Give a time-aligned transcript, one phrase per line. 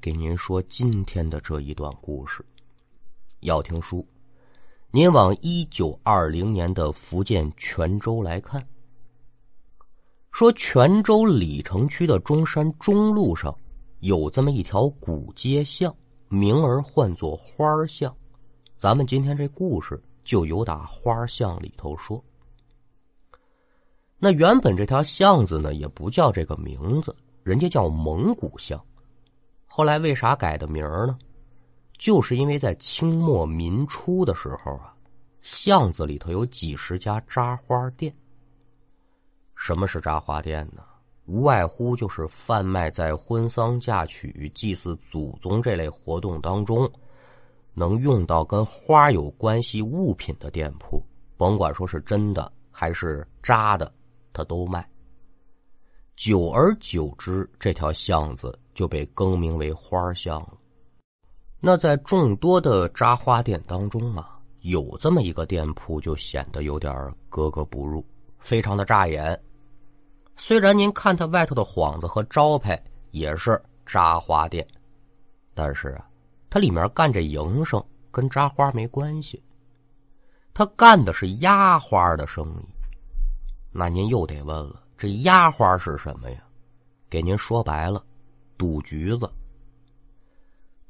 [0.00, 2.42] 给您说今天的这一段故事。
[3.40, 4.06] 要听书，
[4.90, 8.66] 您往一九二零年的福建泉州来看。
[10.32, 13.54] 说泉州鲤城区的中山中路上
[13.98, 15.94] 有这么一条古街巷，
[16.28, 18.14] 名儿唤作花巷。
[18.78, 22.22] 咱们今天这故事就由打花巷里头说。
[24.18, 28.82] 那原本这条巷子呢，也不叫这个名字，人家叫蒙古巷。
[29.80, 31.16] 后来为啥改的名儿呢？
[31.96, 34.94] 就是因为在清末民初的时候啊，
[35.40, 38.14] 巷子里头有几十家扎花店。
[39.56, 40.82] 什么是扎花店呢？
[41.24, 46.86] 无外乎就是贩卖在婚丧嫁娶、祭祀祖宗这类活动当中
[47.72, 51.02] 能用到跟花有关系物品的店铺，
[51.38, 53.90] 甭管说是真的还是扎的，
[54.34, 54.86] 他都卖。
[56.20, 60.52] 久而久之，这条巷子就被更名为花巷了。
[61.60, 66.92] 那在众多的扎花店当中啊，有这么一个店铺就显得有点
[67.30, 68.04] 格格不入，
[68.38, 69.42] 非常的扎眼。
[70.36, 72.78] 虽然您看它外头的幌子和招牌
[73.12, 74.68] 也是扎花店，
[75.54, 76.06] 但是啊，
[76.50, 79.42] 它里面干这营生跟扎花没关系，
[80.52, 82.68] 他干的是压花的生意。
[83.72, 86.42] 那您又得问了，这压花是什么呀？
[87.08, 88.04] 给您说白了，
[88.58, 89.26] 赌橘子。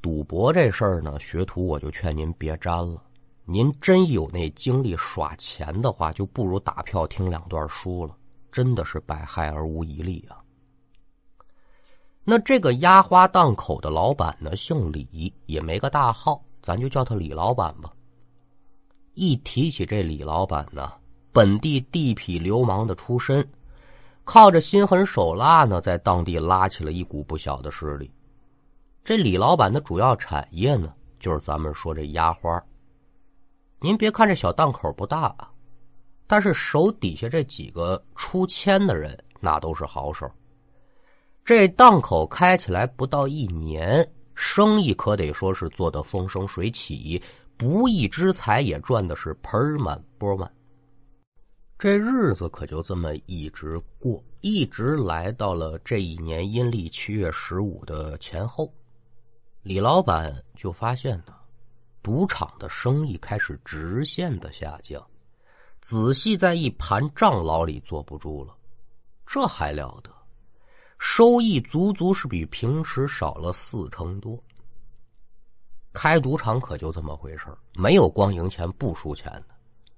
[0.02, 3.00] 赌博这事儿呢，学徒我就劝您别沾了。
[3.44, 8.16] 您真有那精力耍钱的话，就不如打票听两段书了。
[8.50, 10.42] 真的是百害而无一利啊！
[12.24, 17.92] 那这个压花档口的老板呢，姓李，也没个大号，咱就叫他李老板吧。
[19.14, 20.94] 一提起这李老板呢，
[21.30, 23.48] 本地地痞流氓的出身，
[24.32, 28.08] 靠着心狠手辣呢，在当地拉起了一股不小的势力。
[29.02, 32.62] 这李老板的主要产业呢，就是咱们说这压花。
[33.80, 35.50] 您别看这小档口不大啊。
[36.28, 40.30] 但是手底下这几个出千的人，那都是好手。
[41.44, 47.20] 这档口开起来不到一年，生意可得说是做得风生水起，
[47.56, 50.48] 不义之财也赚的是盆满钵满。
[51.80, 58.70] 这日子可就这么一直过，一直来到了这一年阴历七月十五的前后，
[59.62, 61.34] 李老板就发现呢，
[62.02, 65.02] 赌场的生意开始直线的下降。
[65.80, 68.54] 仔细在一盘账牢里坐不住了，
[69.24, 70.10] 这还了得？
[70.98, 74.38] 收益足足是比平时少了四成多。
[75.94, 79.54] 开赌场可就这么回事没有光赢钱不输钱的。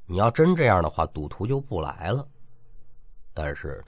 [0.07, 2.27] 你要真这样的话，赌徒就不来了。
[3.35, 3.83] 但是，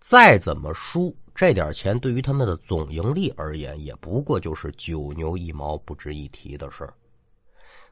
[0.00, 6.92] 再怎么输，这点钱对于他们的总盈利而言，也不过就是九牛一毛、不值一提的事儿。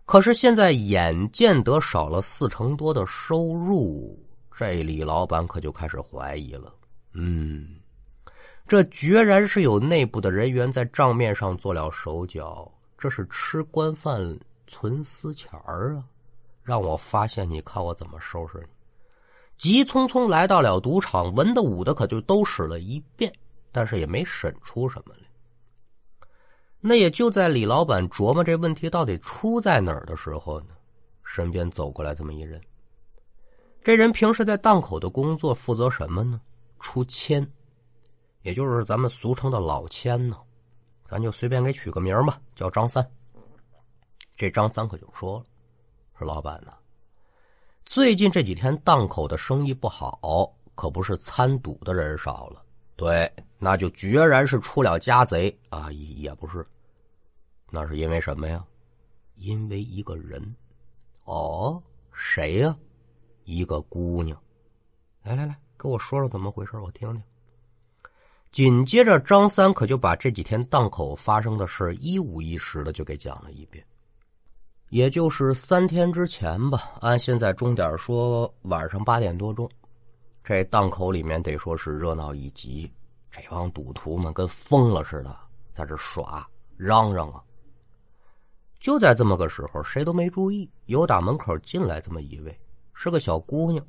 [0.04, 4.18] 可是现在眼见得少了四成多的收入，
[4.54, 6.74] 这李老板可就开始怀疑了。
[7.14, 7.76] 嗯，
[8.66, 16.04] 这决然是有内部的人员在账面上做了手脚，这是吃官饭存私钱儿啊！
[16.62, 18.66] 让我发现，你看我怎么收拾你！
[19.56, 23.32] 急匆匆来到了赌场，文的武的可就都使了一遍，
[23.70, 26.26] 但是也没审出什么来。
[26.80, 30.74] 那也就在李老板琢磨这问题到底出在哪儿的时候呢，
[31.22, 32.60] 身边走过来这么一人。
[33.84, 36.40] 这人平时在档口的工作负责什么呢？
[36.80, 37.48] 出签，
[38.42, 40.36] 也就是咱们俗称的老千呢。
[41.08, 43.06] 咱就随便给取个名吧，叫张三。
[44.34, 45.44] 这张三可就说了
[46.24, 46.72] ：“老板呢，
[47.84, 52.62] 最近这几天档口的生意不好，可不是参赌的人少了。”
[52.94, 53.28] 对，
[53.58, 55.90] 那就决然是出了家贼啊！
[55.90, 56.64] 也不是，
[57.70, 58.64] 那是因为什么呀？
[59.36, 60.54] 因为一个人。
[61.24, 61.82] 哦，
[62.12, 62.76] 谁呀？
[63.44, 64.40] 一个姑娘。
[65.22, 67.22] 来来来，给我说说怎么回事，我听听。
[68.52, 73.84] 紧接着，张三可就把这几天档口发生的事一五一十的就给讲了一遍。
[74.92, 79.66] 也就是三天之前吧，按现在钟点说，晚上八点多钟。
[80.44, 82.92] 这档口里面得说是热闹一极，
[83.30, 85.34] 这帮赌徒们跟疯了似的，
[85.72, 86.46] 在这耍
[86.76, 87.42] 嚷嚷啊。
[88.80, 92.54] 就在这么个时候，谁都没注意，有打门口进来这么一位，
[92.92, 93.82] 是个小姑娘，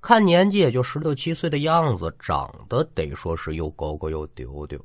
[0.00, 4.84] 看年纪也就十六七岁的样子，长得得说是又高高又丢丢，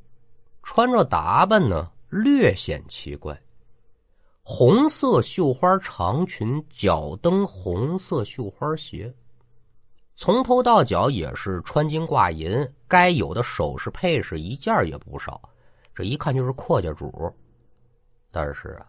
[0.62, 3.36] 穿着打扮呢略显奇怪，
[4.50, 9.14] 红色绣花长裙，脚蹬红色绣花鞋。
[10.16, 15.42] 从头到脚也是穿金挂银，该有的首饰配饰一件也不少，
[15.94, 17.30] 这一看就是阔家主。
[18.32, 18.88] 但是啊，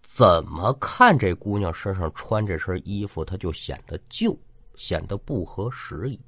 [0.00, 4.38] 怎么看这姑娘身上穿这身衣服，她就显得旧，
[4.76, 6.20] 显得不合时宜。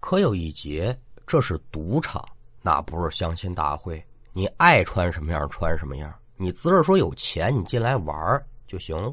[0.00, 0.98] 可有一节，
[1.28, 2.28] 这是赌场，
[2.60, 9.12] 那不是相亲大会，你爱穿什么样穿什么样，你自个说有钱，你进来玩就行了。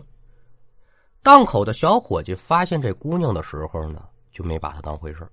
[1.21, 5.27] 档口的小伙计发现这姑娘的时候呢，就没把她当回事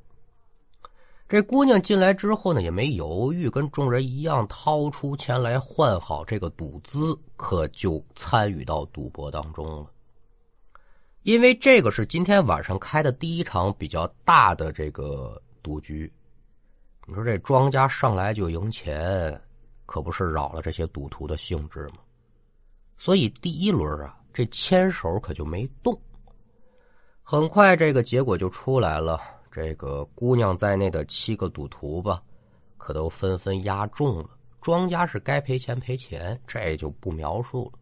[1.29, 9.91] 这姑娘进来之后呢，也没犹豫，跟众人一样掏出钱来换好这个赌资，可就参与到赌博当中了。
[11.23, 16.13] 因为这个是今天晚上开的第一场比较大的这个赌局，
[17.07, 19.41] 你说这庄家上来就赢钱，
[19.91, 21.97] 可不是扰了这些赌徒的兴致吗？
[22.97, 26.01] 所以第一轮啊，这牵手可就没动。
[27.25, 29.21] 很快，这个结果就出来了。
[29.51, 32.23] 这个姑娘在内的七个赌徒吧，
[32.79, 34.31] 可都纷纷押中了。
[34.61, 37.79] 庄家是该赔钱赔钱，这就不描述了。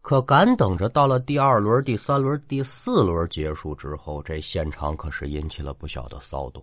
[0.00, 6.62] 可赶等着到了第二轮、第三轮、第四轮结束之后，这现场可是引起了不小的骚动。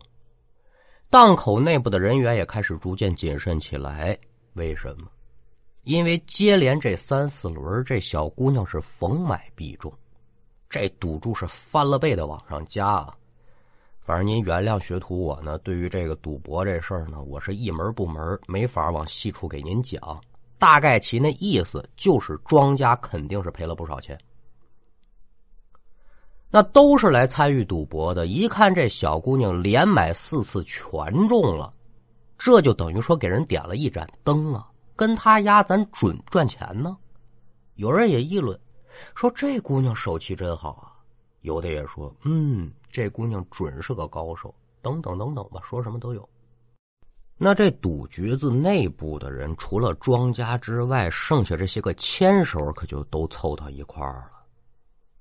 [1.11, 4.17] 档口内部的人员也开始逐渐谨慎起来。
[4.53, 5.07] 为什么？
[5.83, 9.91] 因为接连这三四轮，这小姑娘是逢买必中，
[10.69, 13.15] 这赌注是翻了倍的往上加啊！
[14.03, 20.21] 反正您原谅学徒我呢，对于这个赌博这事儿呢，我是一门不门，没法往细处给您讲。
[20.59, 24.19] 大概其那意思就是庄家肯定是赔了不少钱。
[26.49, 31.73] 那都是来参与赌博的，一看这小姑娘连买四次全中了，
[32.43, 34.67] 这就等于说给人点了一盏灯啊！
[34.95, 36.97] 跟他压，咱准赚钱呢。
[37.75, 38.59] 有人也议论
[39.13, 40.97] 说这姑娘手气真好啊，
[41.41, 42.71] 有的也说嗯。
[42.89, 44.51] 这姑娘准是个高手，
[44.81, 46.27] 等等等等吧，说什么都有。
[47.37, 54.43] 那这赌局子内部的人，除了庄家之外，剩下这些个牵手可就都凑到一块儿了。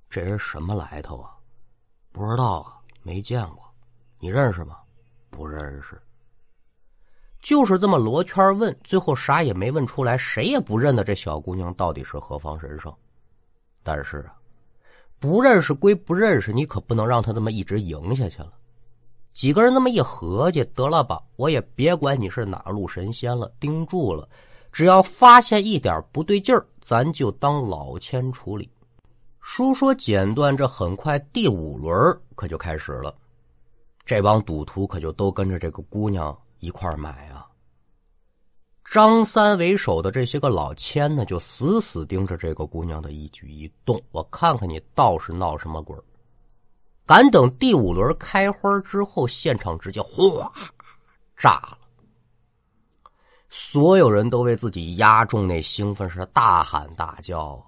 [0.09, 1.29] 这人什么来头啊？
[2.11, 3.63] 不知道啊，没见过。
[4.17, 4.77] 你认识吗？
[5.29, 6.01] 不认识。
[7.41, 12.93] 就是这么罗圈问，最后啥也没问出来，谁也不认得这小姑娘到底是何方神圣。
[13.83, 14.35] 但是啊。
[15.19, 18.51] 不认识归不认识，你可不能让她这么一直赢下去了。
[19.33, 24.27] 几个人那么一合计，得了吧，我也别管你是哪路神仙了，盯住了，
[24.71, 28.67] 只要发现一点不对劲儿，咱就当老千处理。
[29.41, 31.95] 书说简断，这很快第五轮
[32.33, 33.13] 可就开始了，
[34.03, 37.45] 这帮赌徒可就都跟着这个姑娘一块买啊。
[38.85, 45.97] 张三为首的这些个老千呢，就死死盯着这个姑娘的一举一动，我看看你倒是闹什么鬼
[47.05, 50.51] 赶等第五轮开花之后，现场直接哗
[51.37, 51.77] 炸了，
[53.49, 57.61] 所有人都为自己压中那兴奋是大喊大叫。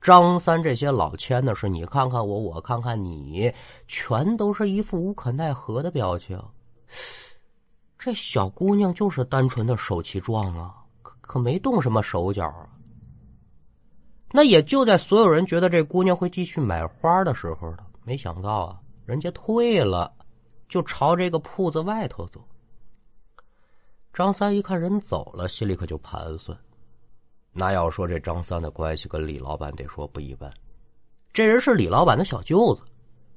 [0.00, 3.52] 张三这些老千呢，是你看看我，我看看你，
[3.88, 6.40] 全都是一副无可奈何的表情。
[8.04, 12.68] 这小姑娘就是单纯的手气壮啊，可可没动什么手脚啊。
[14.30, 20.12] 那也就在所有人觉得这姑娘会继续买花的时候呢，没想到啊，人家退了，
[20.68, 22.46] 就朝这个铺子外头走。
[24.12, 26.54] 张三一看人走了，心里可就盘算：
[27.52, 30.52] 那要说这张三的关系跟李老板得说不一般，
[31.32, 32.82] 这人是李老板的小舅子。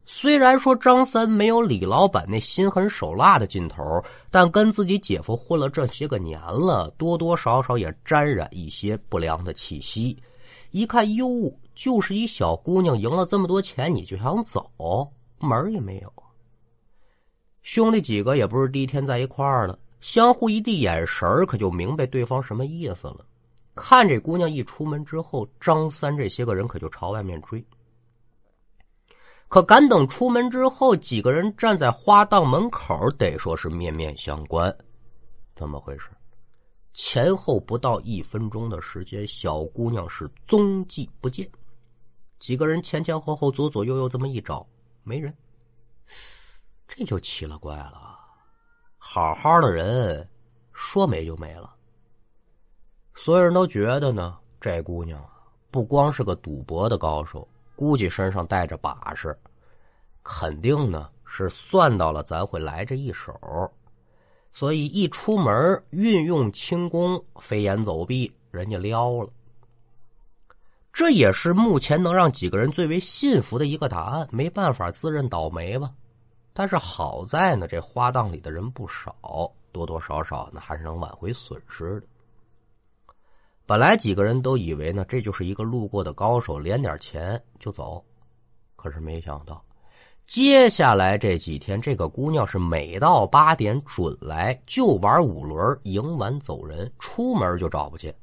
[0.09, 3.83] 虽然说张三没有李老板那心狠手辣的劲头，
[4.31, 10.17] 但跟自己姐夫混了这些个年了，多多少少也沾染一些不良的气息。
[10.71, 11.27] 一看哟，
[11.75, 16.13] 就是一小姑娘赢了这么多钱，你就想走，门也没有。
[17.61, 23.25] 兄弟几个也不是第一天在一块儿了，相互一递眼神可就明白对方什么意思了。
[23.75, 27.61] 看这姑娘一出门之后，张三这些个人可就朝外面追。
[29.47, 34.75] 可赶等出门之后，几个人站在花档门口，得说是面面相关。
[35.55, 36.09] 怎么回事？
[36.93, 41.49] 前后不到一分钟的时间，小姑娘是踪迹不见。
[42.39, 44.67] 几个人前前后后、左左右右这么一找，
[45.03, 45.33] 没人。
[46.87, 48.17] 这就奇了怪了，
[48.97, 50.27] 好好的人，
[50.73, 51.73] 说没就没了。
[53.15, 55.23] 所有人都觉得呢，这姑娘，
[55.71, 57.47] 不光是个赌博的高手。
[57.77, 59.37] 估计身上带着把式，
[60.23, 63.39] 肯定呢是算到了咱会来这一手，
[64.51, 69.29] 所以一出门运用轻功飞檐走壁，人家撩了。
[70.91, 74.27] 这也是目前能让几个人最为信服的一个答案。
[74.31, 75.93] 没办法，自认倒霉吧。
[76.53, 82.07] 但是好在呢，这花档里的人不少，多多少少呢还是能挽回损失的。
[83.67, 88.01] 本来几个人都以为呢，这就是一个路过的高手，连点钱就走。
[88.77, 89.61] 可是没想到，
[90.25, 98.15] 接下来这几天，这个姑娘是每到八点准来，就玩五轮，赢完走人，出门就找不见。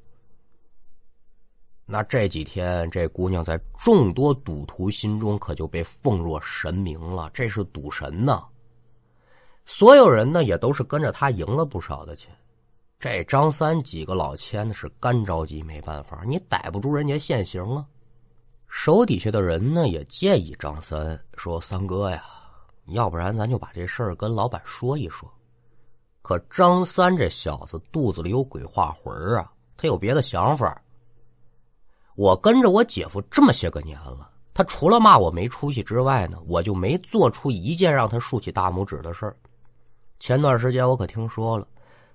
[1.84, 8.42] 那这几天，这姑娘在众多赌徒心中可就被奉若神明了，这是赌神呐！
[9.66, 12.34] 所有人呢，也都是跟着她赢了不少的钱。
[13.04, 17.86] 这张三几个老千呢是干着急，没办法，你逮不住人家现行了。
[18.66, 22.24] 手底下的人呢也建议张三说：“三哥呀，
[22.86, 25.30] 要不然咱就把这事儿跟老板说一说。”
[26.22, 30.82] 可张三这小子肚子里有鬼画魂啊，他有别的想法。
[32.14, 39.36] 我跟着我姐夫这么些个年了，他除了骂我没出息之外呢，我就没做出一件让他竖起大拇指的事儿。
[40.18, 41.68] 前段时间我可听说了。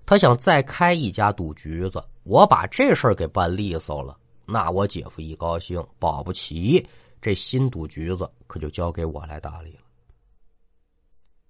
[0.09, 6.83] 他想再开一家赌局子，我把这事儿给办利索了，那我姐夫一高兴，保不齐
[7.21, 9.81] 这新赌局子可就交给我来打理了。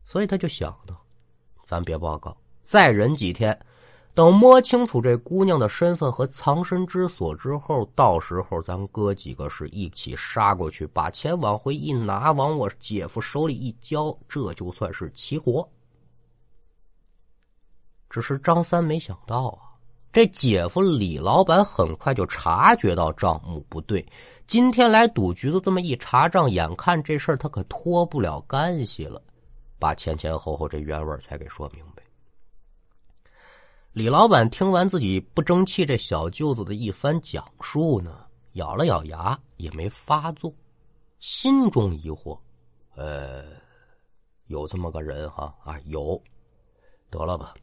[0.05, 0.93] 所以他就想到，
[1.63, 3.57] 咱别报告，再忍几天，
[4.13, 15.65] 等摸清楚这姑娘的身份和藏身之所之后，到时候咱哥几个是一起杀过去，把钱往回一拿，往我姐夫手里一交，这就算是齐活。
[18.09, 19.77] 只是张三没想到啊，
[20.11, 24.05] 这姐夫李老板很快就察觉到账目不对。
[24.47, 29.21] 今天来赌局子这么一查账，眼看这事儿他可脱不了干系了，
[29.77, 32.01] 把前前后后这原味才给说明白。
[33.91, 40.51] 李老板听完自己不争气这小舅子的一番讲述呢，咬了咬牙也没发作，
[41.19, 42.39] 心中疑惑：
[42.95, 43.43] 呃，
[44.47, 46.19] 有这么个人哈啊，有，
[47.11, 47.53] 得了吧。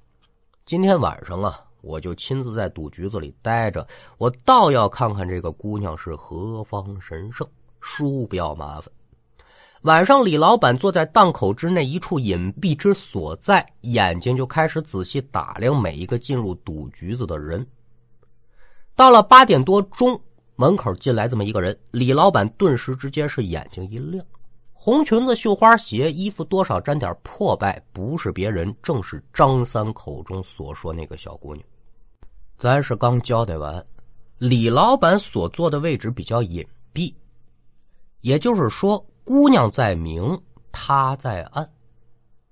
[0.66, 3.86] 今天晚上啊，我就亲自在赌局子里待着，
[4.18, 7.46] 我倒要看看这个姑娘是何方神圣。
[7.80, 8.92] 输不要麻烦。
[9.82, 17.64] 晚上，李老板坐在档口之内一处隐蔽之所在，眼睛就开始仔细打量每一个进入赌局子的人。
[18.96, 20.20] 到了八点多钟，
[20.56, 24.26] 门口进来这么一个人，李老板顿时之间是眼睛一亮。
[24.78, 31.66] 红裙子、绣花鞋，衣服多少沾点破败，不是别人，正是张三口中所说那个小姑娘。
[32.56, 33.84] 咱是刚交代完，
[34.38, 36.64] 李老板所坐的位置比较隐
[36.94, 37.12] 蔽，
[38.20, 40.40] 也就是说，姑娘在明，
[40.70, 41.68] 他在暗。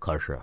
[0.01, 0.37] 可是，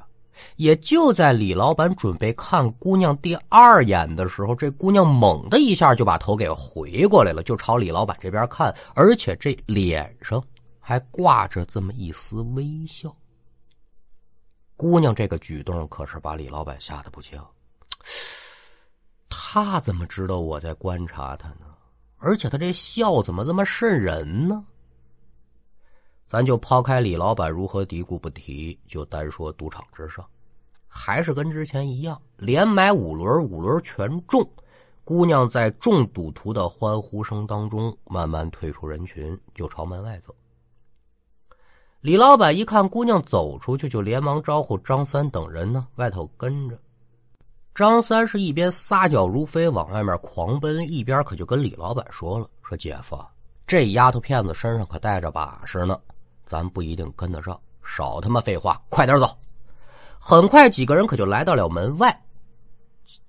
[0.56, 10.42] 也就在李老板准备看姑娘第二眼的时候，这姑娘猛的一下就把头给回过来了，就朝李老板这边看，而且这脸上。
[10.82, 13.16] 还挂着这么一丝微笑。
[14.76, 17.42] 姑娘这个举动可是把李老板吓得不轻。
[19.30, 21.68] 他怎么知道我在观察他呢？
[22.18, 24.66] 而且他这笑怎么这么瘆人呢？
[26.28, 30.26] 咱就抛开李老板如何嘀咕不提，就单说赌场之上，
[30.88, 34.48] 还是跟之前一样，连买五轮，五轮全中。
[35.04, 40.34] 姑娘在众赌徒的欢呼声当中慢慢退出人群，就朝门外走。
[42.02, 46.76] 李老板一看姑娘走出去，就连忙招呼张三等人呢，外头跟着。
[47.76, 53.24] 张三是一边撒脚如飞往外面狂奔，一边可就跟李老板说了：“说姐夫，
[53.68, 56.00] 这丫头片子身上可带着把式呢，
[56.44, 59.38] 咱不一定跟得上，少他妈废话，快点走。”
[60.20, 62.20] 很快，几个人可就来到了门外。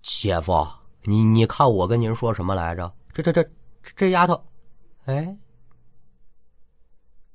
[0.01, 0.67] 姐夫，
[1.03, 2.91] 你你看我跟您说什么来着？
[3.13, 3.47] 这这这
[3.95, 4.43] 这丫头，
[5.05, 5.37] 哎。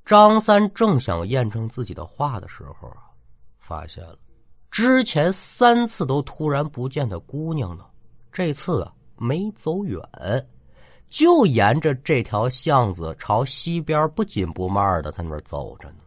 [0.07, 3.11] 张三正想验证自己的话的时候啊，
[3.59, 4.17] 发现了
[4.71, 7.83] 之前三次都突然不见的姑娘呢，
[8.31, 9.99] 这次啊没走远，
[11.09, 15.97] 就沿着这条巷子朝西边不紧不慢的在那走着呢。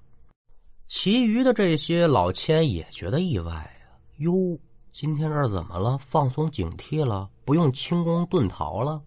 [0.88, 4.58] 其余的这些老千也觉得意外啊，哟，
[4.92, 5.98] 今天这怎么了？
[5.98, 7.28] 放松警惕了？
[7.44, 9.02] 不用轻功遁逃了？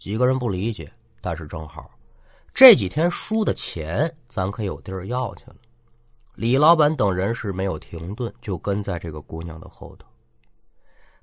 [0.00, 1.88] 几个人不理解，但是正好。
[2.54, 5.56] 这几天输的钱，咱可有地儿要去了。
[6.36, 10.06] 李老板等人是没有停顿，就跟在这个姑娘的后头。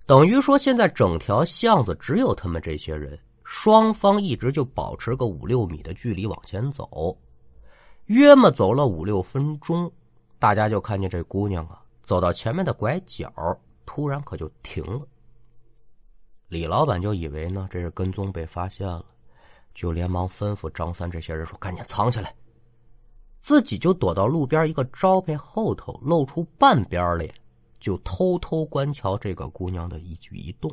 [0.06, 7.18] 等于说，现在整条巷子只有他们这些人，双方一直就保持个五六米的距离往前走。
[8.08, 9.90] 约么走了五六分钟，
[10.38, 13.32] 大家就看见这姑娘啊，走到前面的拐角，
[13.86, 15.08] 突然可就停了。
[16.50, 19.06] 李老板就以为呢，这是跟踪被发现了。
[19.74, 22.34] 就连忙吩咐张三这些人说：“赶紧藏起来！”
[23.42, 27.34] 自己就躲到路边一个招牌后头，露出半边脸，
[27.80, 30.72] 就偷偷观瞧这个姑娘的一举一动。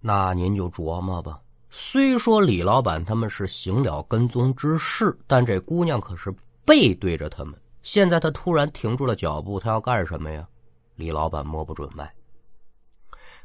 [0.00, 1.40] 那您就琢磨吧。
[1.68, 6.34] 虽说李老板他们是行了跟踪之事，但这姑娘可是
[6.64, 7.54] 背对着他们。
[7.82, 10.48] 现在他突然停住了脚步，他要干什么呀？
[10.94, 12.10] 李老板摸不准脉。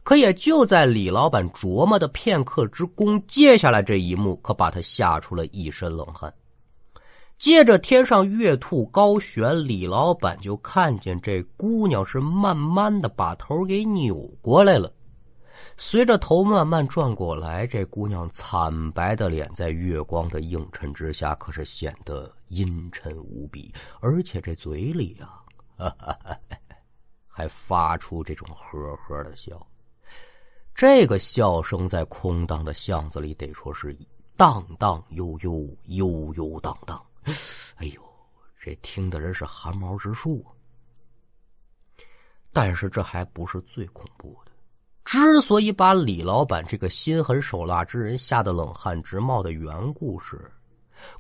[0.04, 6.34] 可也就在李老板琢磨的片刻之功，接下来这一幕可把他吓出了一身冷汗。
[7.38, 14.92] 接着天上月兔高悬，李老板就看见这姑娘是慢慢的把头给扭过来了。
[15.78, 25.42] 随着头慢慢转过来，这姑娘惨白的脸在月光的映衬之下，可是显得阴沉无比，而且这嘴里啊，
[27.26, 29.66] 还发出这种呵呵的笑。
[30.74, 33.96] 这个笑声在空荡的巷子里，得说是
[34.36, 37.00] 荡荡悠悠，悠悠荡荡。
[37.76, 38.02] 哎呦，
[38.60, 40.50] 这听的人是寒毛直竖啊。
[42.52, 44.52] 但是这还不是最恐怖的。
[45.06, 50.52] 之所以把李老板这个心狠手辣之人吓得冷汗直冒的缘故是，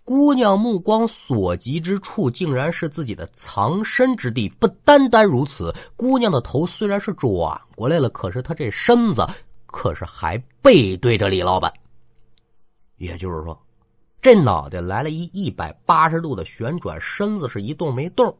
[0.03, 4.49] 姑娘目光所及之处竟然是自己的藏身之地。
[4.59, 7.29] 不单单如此，姑娘的头虽然是转
[7.75, 9.25] 过来了，可是她这身子
[9.65, 11.71] 可是还背对着李老板。
[12.97, 13.59] 也就是说，
[14.21, 18.35] 这脑袋来了一一百八十度的旋转，身子是一动没动。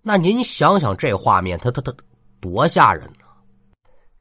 [0.00, 1.92] 那您想想这画面，他他他
[2.40, 3.10] 多吓人！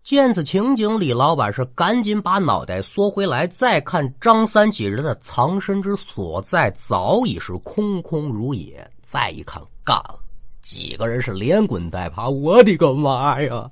[0.03, 8.85] 见此情景，李老板是赶紧把脑袋缩回来，再看张三几人的藏身之所在，早已是空空如也。
[9.01, 10.19] 再一看，干了！
[10.61, 13.69] 几个人是连滚带爬，我的个妈呀，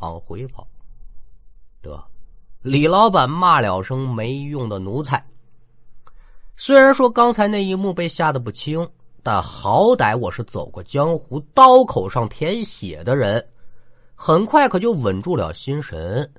[0.00, 0.66] 往回跑。
[1.80, 1.98] 得，
[2.60, 5.24] 李老板骂了声没用的奴才。
[6.58, 8.86] 虽然说刚才那一幕被吓得不轻，
[9.22, 13.42] 但好歹我是走过江湖、刀口上舔血的人。
[14.22, 16.30] 很快可就稳住了心神，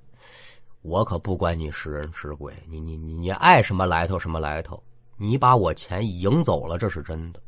[0.84, 4.82] 我可不管你是人是鬼，你你你你爱什么来头什么来头，
[5.18, 7.42] 你把我钱赢走了，这是真的。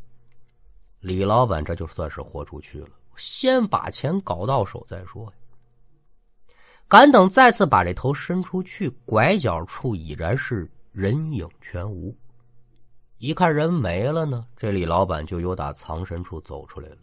[1.02, 5.34] 李老板这就算是豁出去了，先把钱搞到手再说呀。
[6.88, 12.12] 赶等再次把这头伸出去，拐角处已然是人影全无。
[13.20, 16.98] 一看人没了呢，这李老板就由打藏身处走出来了。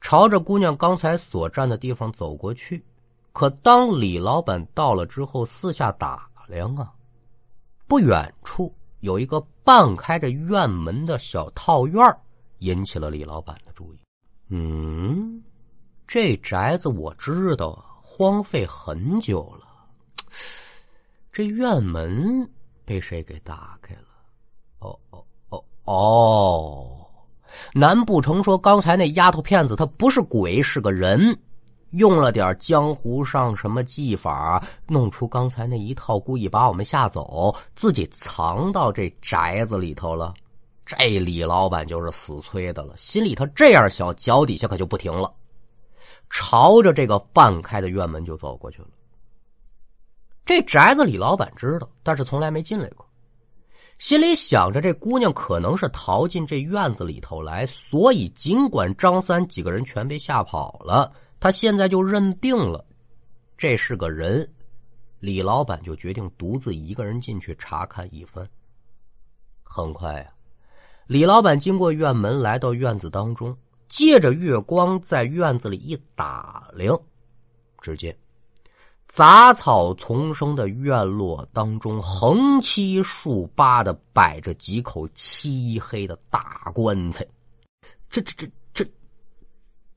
[0.00, 2.84] 朝着姑娘刚才所站的地方走过去，
[3.32, 6.92] 可当李老板到了之后，四下打量啊，
[7.86, 12.02] 不远处有一个半开着院门的小套院
[12.58, 13.98] 引起了李老板的注意。
[14.48, 15.42] 嗯，
[16.06, 19.66] 这宅子我知道，荒废很久了。
[21.30, 22.50] 这院门
[22.84, 24.08] 被谁给打开了？
[24.78, 26.97] 哦哦哦哦！
[27.72, 31.38] 难不成说刚才那丫头片子她不是鬼是个人，
[31.90, 40.34] 用了点江湖上什么技法，弄出刚才那一套，故意把我们吓走，自己藏到这宅子里头了？
[40.84, 45.32] 这李老板就是死催的了，心里头这样想，脚底下可就不停了，
[46.28, 48.88] 朝着这个半开的院门就走过去了。
[50.44, 53.07] 这宅子李老板知道，但是从来没进来过。
[53.98, 62.84] 心里想着，这姑娘可能是逃进这院子里头来，所以尽管张三几个人全被吓跑了，他现在就认定了
[63.56, 64.48] 这是个人。
[65.18, 68.48] 李老板就决定独自一个人进去查看一番。
[69.64, 70.32] 很快呀，
[71.08, 73.56] 李老板经过院门来到院子当中，
[73.88, 76.96] 借着月光在院子里一打量，
[77.80, 78.16] 只见。
[79.08, 87.26] 杂草丛生的院落当中，横七竖八的摆着几口漆黑的大棺材。
[88.10, 88.90] 这、这、这、这，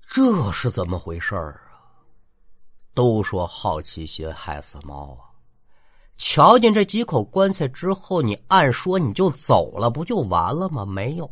[0.07, 1.55] 这是怎么回事啊？
[2.93, 5.27] 都说好奇心害死猫啊！
[6.17, 10.85] 瞧见这几口棺材之后，你按说你就走了，不就完了吗？
[10.85, 11.29] 没有，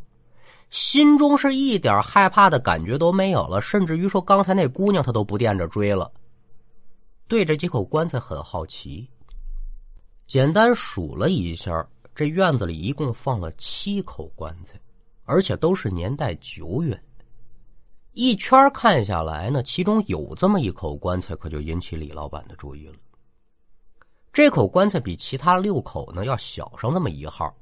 [0.70, 6.12] 心中是一点害怕的感觉都没有了，甚至于说刚才那姑娘她都不惦着追了。
[7.30, 9.08] 对这几口棺材很好奇，
[10.26, 14.82] 简单数了一下，这院子里一共放了七口棺材，
[15.26, 17.00] 而且都是年代久远。
[18.14, 22.96] 一圈看下来呢，其中有这么一口棺材，可就引起李老板的注意了。
[24.34, 27.56] 这口棺材比其他六口呢要小上那么一号，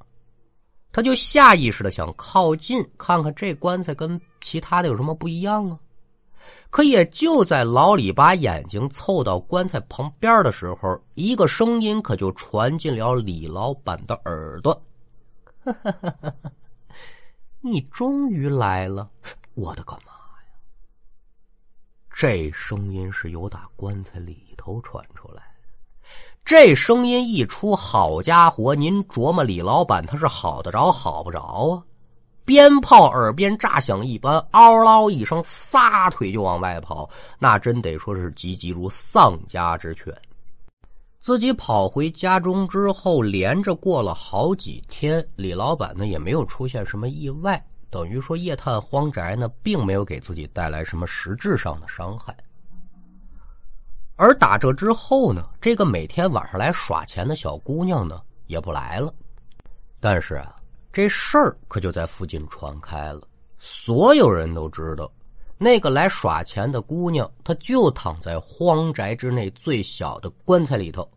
[0.94, 5.78] 他就下意识的想靠近看看这棺材跟其他的有什么不一样啊。
[6.70, 14.80] 可也就在老李把眼睛凑到棺材旁边的时候，一个声音可就传进了李老板的耳朵
[17.62, 19.10] ：“你终于来了，
[19.56, 20.52] 我的个妈呀！
[22.14, 25.44] 这声音是由打棺材里头传出来的。
[26.44, 31.84] 这声音一出，好家伙，您琢磨李老板他是好得着好不着啊？
[32.48, 40.16] 鞭炮耳边炸响一般，嗷嗷一声，撒腿就往外跑，那真得说是急急如丧家之犬。
[41.20, 52.34] 自己跑回家中之后，连着过了好几天，李老板呢也没有出现什么意外，等于说夜探荒宅呢，并没有给自己带来什么实质上的伤害。
[54.16, 59.14] 而打这之后呢，这个每天晚上来耍钱的小姑娘呢，也不来了。
[60.00, 60.57] 但是啊。
[60.98, 63.22] 这事儿可就在附近传开了，
[63.60, 65.08] 所有人都知道，
[65.56, 71.08] 那个来耍钱的姑娘，她就躺在荒宅之内最小的棺材里头。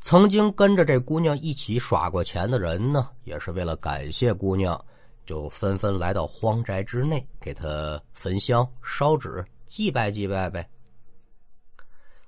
[0.00, 4.84] 曾经跟着这姑娘一起耍过钱的人呢，也是为了感谢姑娘，
[5.24, 10.68] 就纷纷来到荒宅之内，给她焚香烧纸，祭拜祭拜呗。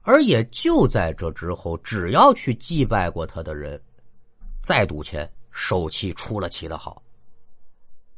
[0.03, 3.83] 而也就在这之后，只要去祭拜过她的人，
[4.62, 5.29] 再赌钱。
[5.52, 7.00] 手气出了奇的好，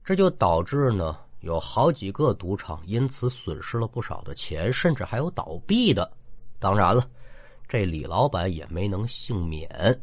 [0.03, 6.11] 这就导致呢有好几个赌场因此损失了不少的钱，甚至还有倒闭的。
[6.59, 7.07] 当然了，
[7.69, 10.01] 这李老板也没能幸免，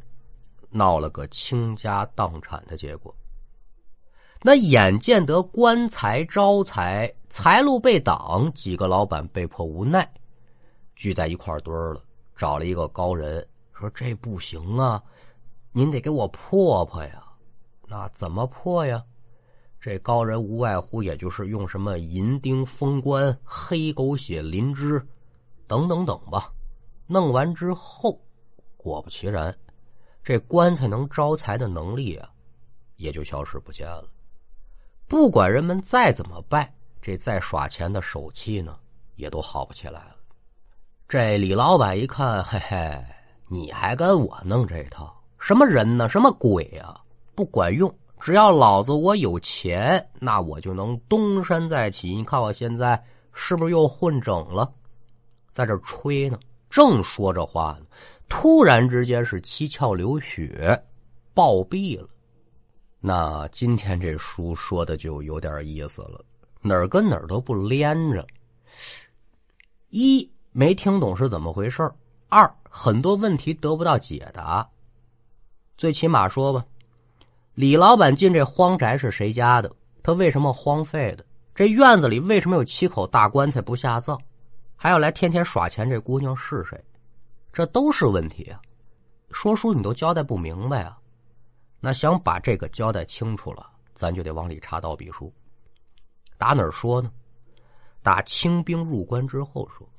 [0.70, 3.16] 闹了个倾家荡产的结果。
[4.44, 10.08] 那眼见得官财招财，财路被挡，几个老板被迫无奈，
[10.96, 12.04] 聚在一块堆儿了，
[12.36, 15.02] 找了一个高人，说这不行啊。
[15.72, 17.24] 您得给我破破呀，
[17.88, 19.04] 那怎么破呀？
[19.80, 25.04] 这高人无外乎也就是用什么银钉封棺、黑狗血淋脂
[25.68, 26.54] 等等等吧。
[27.08, 28.22] 弄完之后，
[28.78, 29.58] 果不其然，
[30.24, 32.30] 这棺材能招财的能力啊，
[32.98, 34.06] 也就消失不见了。
[35.08, 38.78] 不管人们再怎么拜，这再耍钱的手气呢，
[39.16, 40.16] 也都好不起来了。
[41.08, 43.06] 这李老板一看，嘿嘿，
[43.48, 45.21] 你还跟我弄这套？
[45.42, 46.08] 什么人呢？
[46.08, 47.02] 什么鬼啊？
[47.34, 47.92] 不管用！
[48.20, 52.10] 只要老子我有钱，那我就能东山再起。
[52.10, 54.72] 你看我现在是不是又混整了？
[55.52, 56.38] 在这吹呢，
[56.70, 57.88] 正说着话呢，
[58.30, 60.80] 突然之间是七窍流血，
[61.34, 62.08] 暴毙了。
[63.00, 66.24] 那今天这书说的就有点意思了，
[66.62, 68.24] 哪儿跟哪儿都不连着。
[69.90, 71.92] 一没听懂是怎么回事
[72.30, 74.70] 二很多问题得不到解答。
[75.82, 76.64] 最起码说吧，
[77.56, 79.76] 李老板进这荒宅是谁家的？
[80.04, 81.26] 他为什么荒废的？
[81.56, 84.16] 这院子里为什么有七口大棺材不下葬？
[84.76, 85.90] 还要来天天耍钱？
[85.90, 86.80] 这姑娘是谁？
[87.52, 88.62] 这都是问题啊！
[89.32, 91.00] 说书你都交代不明白啊！
[91.80, 95.34] 那想把这个交代清楚了，咱就得往里插刀笔书。
[96.38, 97.12] 打哪儿说呢？
[98.04, 99.90] 打清兵入关之后说。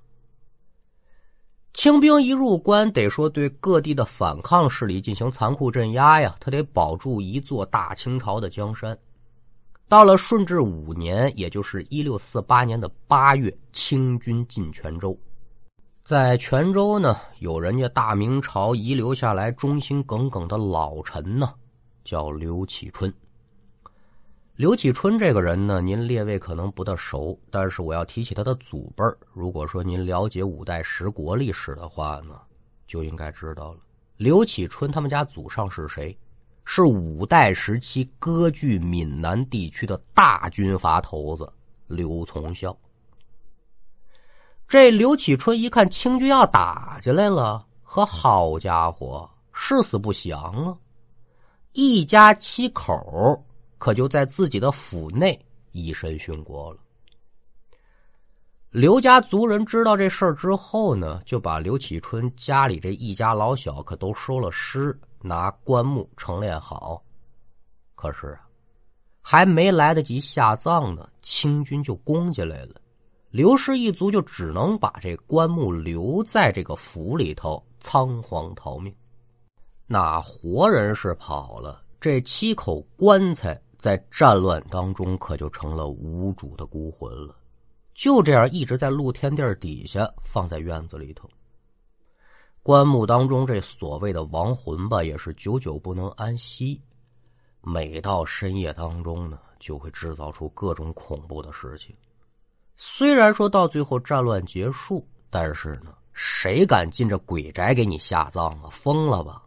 [1.75, 8.97] 清兵一入关，得说对各地的反抗势力进行残酷镇压呀，他得保住一座大清朝的江山。
[9.89, 15.19] 到了顺治五年，也就是一六四八年的八月，清军进泉州，
[16.05, 21.55] 在泉州呢，有人家大明朝遗留下来忠心耿耿的老臣呢，
[22.05, 23.13] 叫刘启春。
[24.55, 32.39] 刘启春这个人呢，您列位可能不大熟，但是我要提起他的祖辈如果说您了解五代十国历史的话呢，
[32.87, 33.79] 就应该知道了。
[34.19, 36.17] 刘启春他们家祖上是谁？
[36.67, 41.51] 是五代时期割据闽南地区的大军阀头子
[41.87, 42.77] 刘从孝。
[44.69, 50.77] 这刘启春一看清军要打进来了，和好家伙，誓死不降啊！
[51.73, 53.43] 一家七口。
[53.83, 55.37] 可就在自己的府内
[55.73, 56.79] 以身殉国了。
[58.71, 67.03] 刘家族人知道这事儿之后呢，就把刘启春家里这一家老小可都收了尸，拿棺木陈列好。
[67.97, 68.47] 可是啊，
[69.21, 72.81] 还没来得及下葬呢，清军就攻进来了。
[73.31, 78.95] 刘氏一族就只能把这棺木留在这个府里头，仓皇逃命。
[79.89, 83.61] 那活人是跑了，这七口棺材。
[83.83, 87.35] 在战乱当中，可就成了无主的孤魂了。
[87.95, 91.29] 就这样一直在露天地底下放在院子里头。
[92.63, 96.81] 棺木当中这所谓的亡魂吧，也是久久不能安息。
[97.61, 101.93] 每到深夜当中呢，就会制造出各种恐怖的事情。
[102.77, 108.71] 虽然说到最后战乱结束，但是呢，谁敢进这鬼宅给你下葬啊？
[108.71, 109.43] 疯了吧！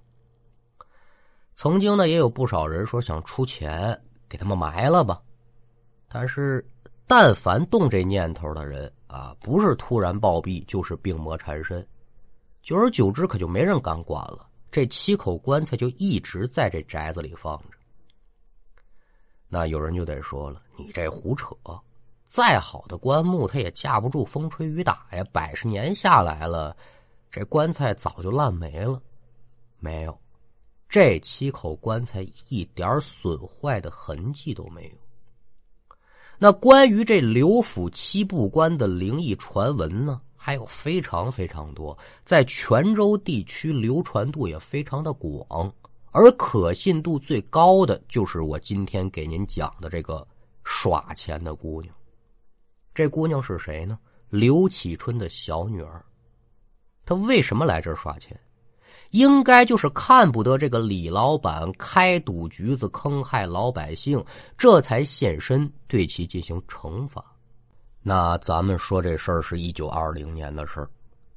[1.56, 3.98] 曾经呢，也有不少人说想出钱。
[4.28, 5.22] 给他们埋了吧，
[6.08, 6.66] 但是
[7.08, 11.86] 但凡动这念头的人啊，不是突然暴毙，就是病魔缠身。
[12.62, 14.48] 久而久之，可就没人敢管了。
[14.72, 17.78] 这七口棺材就一直在这宅子里放着。
[19.48, 21.56] 那有人就得说了：“你这胡扯！
[22.26, 25.24] 再好的棺木，它也架不住风吹雨打呀。
[25.32, 26.76] 百十年下来了，
[27.32, 29.00] 这棺材早就烂没了。
[29.80, 30.20] 没有，
[30.96, 34.96] 这七口棺材一点损坏的痕迹都没有。”
[36.40, 45.70] 那关于这刘府七步关的灵异传闻呢，还有非常非常多，在泉州地区流传度也非常的广，
[46.12, 50.26] 而可信度最高的就是我今天给您讲的这个
[50.64, 51.94] 耍钱的姑娘。
[52.94, 54.00] 这姑娘是谁呢？
[54.30, 56.02] 刘启春的小女儿。
[57.06, 58.40] 她为什么来这儿耍钱？
[59.12, 64.24] 应该就是看不得这个李老板开赌局子坑害老百姓，
[64.58, 67.24] 这才现身对其进行惩罚。
[68.02, 70.90] 那咱们说这事儿是一九二零年的事儿，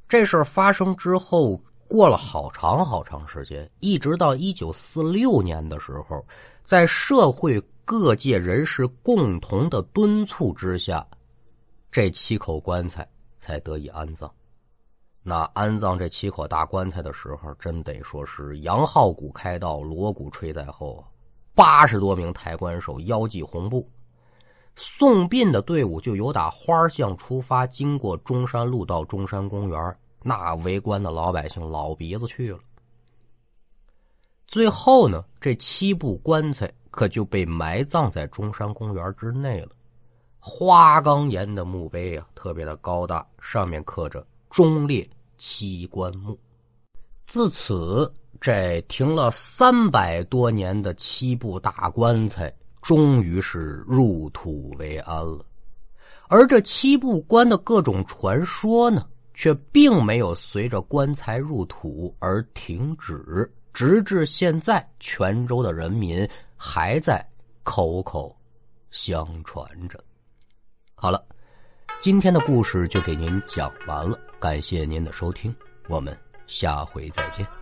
[0.08, 6.22] 这事儿发生之后过了好长好长时间，一直到一九四六年的时候，
[6.64, 11.06] 在社会各界人士共同的敦促之下，
[11.90, 14.30] 这七口棺材才得以安葬。
[15.28, 21.04] 那安葬这七口大棺材的时候，真得说是杨浩鼓开道，锣鼓吹在后！
[21.54, 23.86] 八十多名抬棺手腰系红布，
[24.74, 32.58] 送殡的队伍就由打花巷出发，经过中山路到中山公园，那围观的老百姓老鼻子去了。
[34.46, 39.68] 最后呢，这七部棺材可就被埋葬在中山公园之内了。
[40.38, 45.06] 花岗岩的墓碑啊，特别的高大，上面刻着“忠烈”。
[45.38, 46.38] 七棺木，
[47.26, 55.46] 自此这停了三百多年的七部大棺材，终于是入土为安了。
[56.28, 67.26] 而这七部棺的各种传说呢，却并没有随着棺材入土而停止，直至现在，泉州的人民还在
[67.62, 68.36] 口口
[68.90, 69.98] 相传着。
[70.94, 71.24] 好了。
[72.00, 75.54] 今天的故事就给您讲完了，感谢您的收听，
[75.88, 77.57] 我们下回再见。